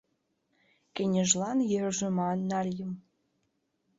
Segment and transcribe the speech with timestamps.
[0.95, 2.91] Кеҥежлан йӧржӧ ман нальым;